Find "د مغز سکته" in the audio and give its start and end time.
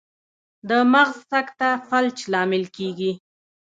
0.69-1.69